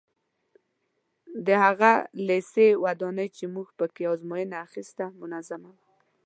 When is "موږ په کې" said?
3.53-4.03